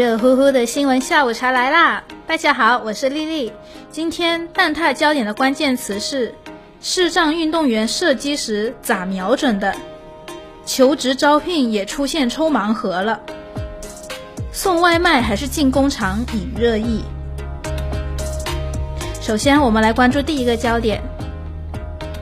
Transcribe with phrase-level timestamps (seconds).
[0.00, 2.02] 热乎乎的新闻下午茶来啦！
[2.26, 3.52] 大家好，我是丽丽。
[3.92, 6.34] 今天蛋挞焦点的关键词是：
[6.80, 9.76] 视障运动员射击时咋瞄准的？
[10.64, 13.20] 求职招聘也出现抽盲盒了。
[14.50, 17.04] 送外卖还是进工厂引热议。
[19.20, 21.02] 首先，我们来关注第一个焦点。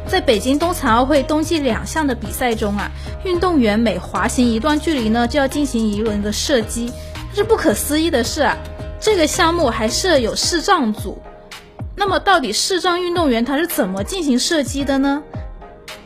[0.09, 2.91] 在北京冬残奥会冬季两项的比赛中啊，
[3.23, 6.91] 运动员每滑行一段距离呢，就要进行一轮的射击。
[7.39, 8.57] 是不可思议的是啊，
[8.99, 11.23] 这个项目还设有视障组。
[11.95, 15.23] 那么到底视障运动员他是怎么进行射击的呢？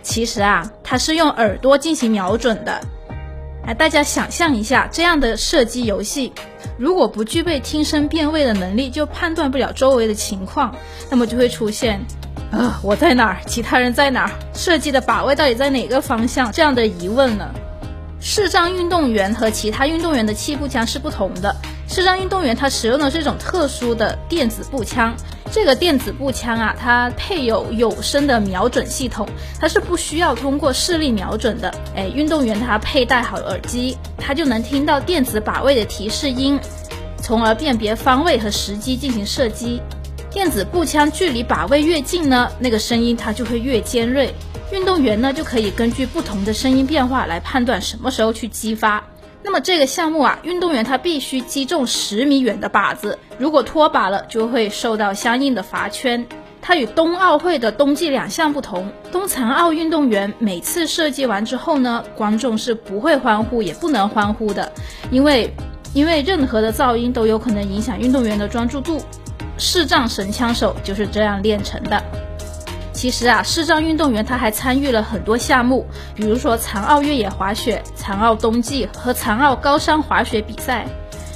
[0.03, 2.79] 其实啊，他是用耳朵进行瞄准的。
[3.67, 6.35] 哎，大家想象一下，这样的射击游戏，
[6.77, 10.75] 如果不具备听声辨位的能力，就判断不了周围的情况，
[11.09, 11.99] 那么就会出现。
[12.51, 13.39] 啊，我在哪儿？
[13.47, 14.31] 其他人在哪儿？
[14.53, 16.53] 射击的靶位到底在哪个方向？
[16.53, 17.49] 这样的疑问呢？
[18.25, 21.55] 视障运动员和其他运动员的气步枪是不同的。
[21.89, 25.13] 视障运动员他使用的是一种特殊的电子步枪，
[25.51, 29.29] 这个电子步枪啊，它配有有声的瞄准系统，
[29.59, 31.75] 它是不需要通过视力瞄准的。
[31.97, 36.59] 哎，运动员他佩戴好耳机，他就能听到电子靶位的提示音，
[37.21, 39.83] 从而辨别方位和时机进行射击。
[40.31, 44.33] 电子步枪距离靶位越近呢，那个声音它就会越尖锐。
[44.73, 49.05] 运动员呢就可以根据不同的声音变化来判断什么时候去击发。
[49.45, 56.27] 那么这个项目啊，运动员他必须击中十米远的靶子，如果脱靶了就会受到相应的罚圈。
[56.63, 64.73] 它与冬奥会的冬季两项不同，冬残奥运动员每次射击完之后呢，观众是不会欢呼也不能欢呼的，
[65.11, 65.53] 因为
[65.93, 69.03] 因为任何的噪音都有可能影响运动员的专注度。
[69.59, 72.03] 视障神枪手就是这样练成的。
[73.03, 75.85] 其实啊，视障运动员他还参与了很多项目，
[76.15, 80.87] 比如说残奥越野滑雪、残奥冬季和残奥高山滑雪比赛。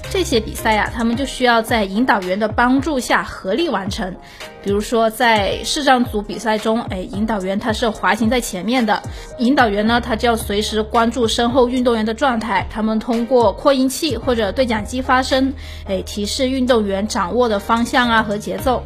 [0.08, 4.14] 这些比赛呀，他们就需要在引导员的帮助下合力完成。
[4.62, 9.02] 比如说，在视障组比赛中，哎，引导员他是滑行在前面的，
[9.38, 12.64] 引导员呢，他就要随时关注身后运动员的状态。
[12.70, 15.52] 他们通过扩音器或者对讲机发声，
[15.86, 18.84] 哎，提示运动员掌握的方向啊和节奏。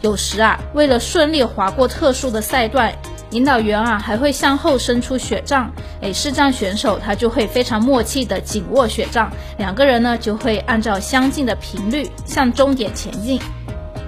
[0.00, 2.92] 有时啊，为了顺利滑过特殊的赛段。
[3.32, 5.72] 引导员啊，还会向后伸出雪杖，
[6.02, 13.40] 哎，视障选手他就会非常默契的紧握雪杖，两个人呢就会按照相近的频率向终点前进。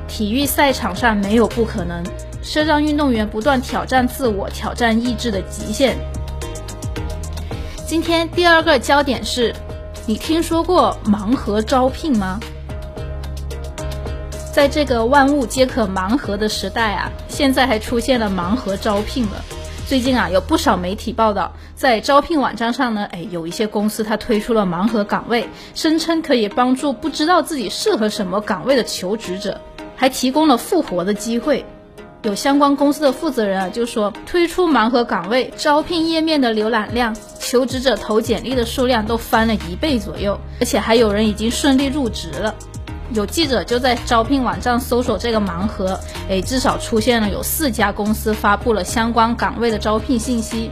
[0.08, 2.02] 体育赛场上没有不可能，
[2.42, 5.96] 是让运动员不断挑战自我、挑战意志的极限。
[7.86, 9.54] 今天第二个焦点是，
[10.04, 12.40] 你听说过盲盒招聘吗？
[14.52, 19.42] 在这个万物皆可盲盒的时代啊，现在还出现了盲盒招聘了。
[19.88, 29.58] 最近啊，有不少媒体报道，在招聘网站上呢，哎，有一些公司它推出了盲盒岗位，声称可以帮助不知道自己适合什么岗位的求职者，
[29.96, 31.64] 还提供了复活的机会。
[32.24, 42.54] 有相关公司的负责人啊，就说推出盲盒岗位，招聘页面的浏览量、求职者投简历的数量都翻了一倍左右，而且还有人已经顺利入职了。
[43.14, 50.70] 有记者就在招聘网站搜索这个盲盒，哎，至少出现了有四家公司发布了相关岗位的招聘信息。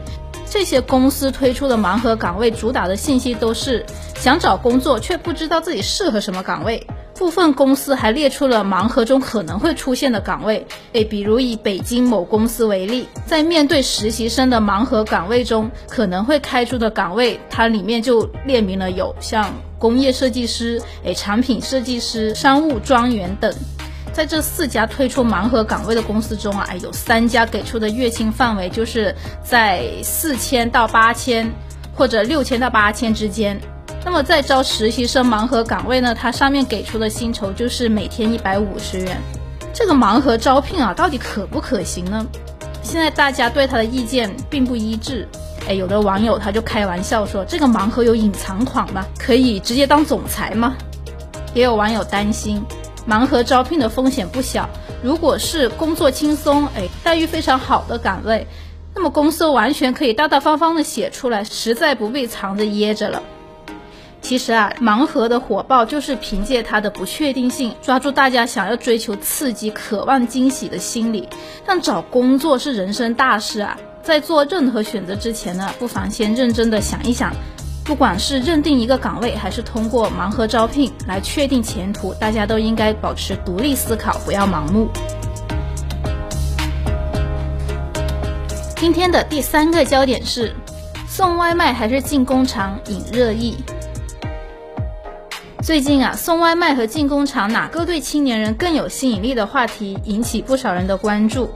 [0.48, 3.86] 这些公司推出的盲盒岗位主打的信息都是
[4.16, 6.84] 想找工作却不知道自己适合什么岗位。
[7.20, 23.52] 部分公司还列出了盲盒中可能会出现的岗位，诶，比如以北京某公司为例，在面对实习生的盲盒岗位中，可能会开出的岗位，它里面就列明了有像工业设计师、诶，产品设计师、商务专员等。
[24.14, 29.14] 在这四家推出盲盒岗位的公司中啊，有三家给出的月薪范围就是
[29.44, 31.52] 在四千到八千，
[31.94, 33.60] 或者六千到八千之间。
[34.04, 36.14] 那么在招实习生盲盒岗位呢？
[36.14, 39.20] 它上面给出的薪酬就是每天一百五十元。
[39.72, 42.26] 这个盲盒招聘啊，到底可不可行呢？
[42.82, 45.28] 现在大家对他的意见并不一致。
[45.68, 49.04] 哎，有的网友他就开玩笑说：“这个盲盒有隐藏款吗？
[49.18, 50.74] 可以直接当总裁吗？”
[51.54, 52.64] 也有网友担心，
[53.06, 54.68] 盲盒招聘的风险不小。
[55.02, 58.46] 如果是工作轻松、哎待遇非常好的岗位，
[58.94, 63.22] 那么公司完全可以大大方方的写出来，实在不必藏着掖着了。
[64.22, 71.28] 其实啊，盲盒的火爆就是凭借它的不确定性，抓住大家想要追求刺激、渴望惊喜的心理。
[71.66, 77.32] 但找工作是人生大事啊，在做任何选择之前呢，不妨先认真的想一想。
[77.82, 84.88] 不管是认定一个岗位，还是通过盲盒招聘来确定前途，大家都应该保持独立思考，不要盲目。
[88.76, 90.54] 今天的第三个焦点是：
[91.08, 93.56] 送外卖还是进工厂引热议。
[95.62, 101.50] 最近啊，送外卖和进工厂哪个对青年人更有吸引力的话题引起不少人的关注。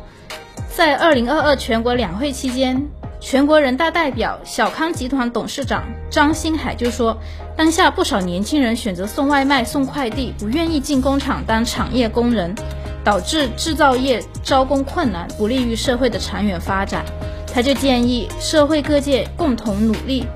[0.69, 2.87] 在二零二二全国两会期间，
[3.19, 7.17] 全国人大代表、小康集团董事长张新海就说，
[7.57, 12.55] 当下不少年轻人选择送外卖、送快递，不愿意进工厂当产业工人，
[13.03, 17.03] 导致制造业招工困难，不利于社会的长远发展。
[17.47, 20.27] 他就建议社会各界共同努力。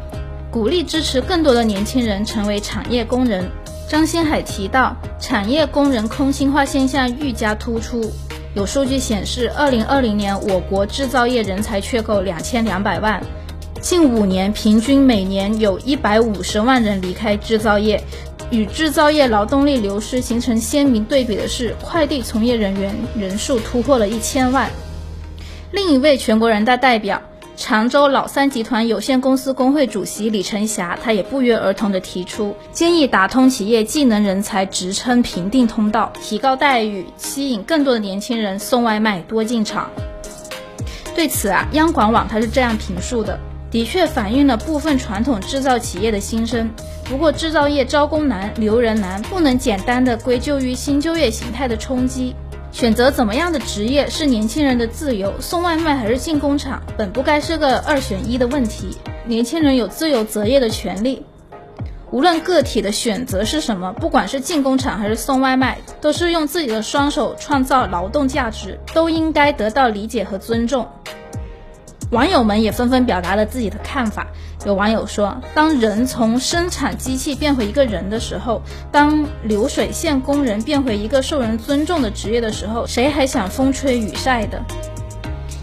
[0.51, 3.51] 鼓励支持更多的年轻人成为产业工人。
[3.89, 8.13] 张新海提到，产业工人空心化现象愈加突出。
[8.55, 13.23] 有数据显示，二零二零年我国制造业人才缺口两千两百万，
[13.81, 17.99] 近五年平均每年有一百五十万人离开制造业。
[18.51, 24.71] 与制造业劳动力流失形成鲜明对比的是，快递从业人员人数突破了一千万。
[25.73, 27.23] 另一位全国人大代表。
[27.59, 39.91] 常州老三集团有限公司工会主席李晨霞，他也不约而同地提出，建议打通企业技能人才职称评定通道，提高待遇，吸引更多的年轻人送外卖多进厂。
[41.17, 43.37] 对此啊，央广网它是这样评述的：
[43.73, 46.71] 的确反映了部分传统制造企业的心声。
[47.07, 52.37] 不过，制造业招工难、留人难，不能简单的归咎于新就业形态的冲击。
[52.79, 58.97] 选择怎么样的职业是年轻人的自由，送外卖还是进工厂，本不该是个二选一的问题。
[59.27, 61.27] 年轻人有自由择业的权利，
[62.13, 70.87] 无论个体的选择是什么，不管是进工厂还是送外卖，都是用自己的双手创造劳动价值，都应该得到理解和尊重。
[72.11, 74.27] 网友们也纷纷表达了自己的看法。
[74.65, 84.63] 有网友说：“当人从生产机器变回一个人的时候，当流水线工人变回一个受人尊重的职业的时候，谁还想风吹雨晒的？”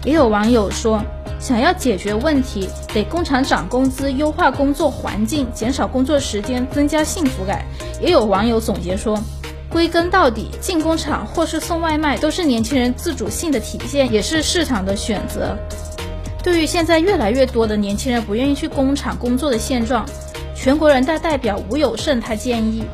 [0.04, 1.02] 也有网友说
[1.40, 7.64] ：“想要解决问题，得工厂涨工资、优化工作环境、减少工作时间、增加幸福感。”
[8.00, 9.20] 也有网友总结说
[9.68, 15.58] ：“归根到底，进工厂或是送外卖，都是年轻人自主性的体现，也是市场的选择。”
[16.46, 20.06] 对于现在越来越多的年轻人不愿意去工厂工作的现状，
[20.54, 22.84] 全国人大代表吴有胜他建议，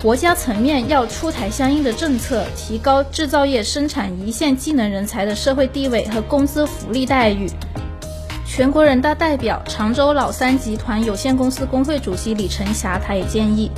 [0.00, 7.50] 国家层面要出台相应的政策，提高制造业生产一线技能人才的社会地位和工资福利待遇。
[8.46, 13.70] 全国人大代表、常州老三集团有限公司工会主席李成霞他也建议，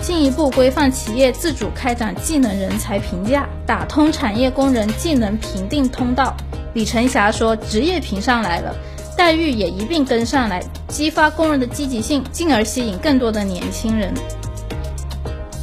[0.00, 6.34] 进一步规范企业自主开展技能人才评价，打通产业工人技能评定通道。
[6.74, 8.74] 李晨霞说：“职业评上来了，
[9.16, 14.12] 待遇也一并跟上来，激发工人的积极性，进而吸引更多的年轻人。”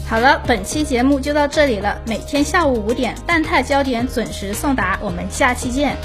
[0.09, 1.97] 好了，本期节目就到这里了。
[2.05, 5.95] 每天下午五点，蛋挞焦点准时送达，我们下期见。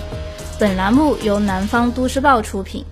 [0.58, 2.84] 本栏目由南方都市报出品。